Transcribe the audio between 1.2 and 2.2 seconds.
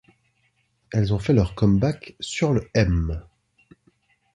leur comeback